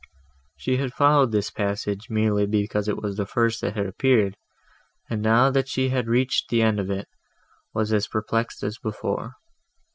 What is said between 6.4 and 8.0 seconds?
the end of it, was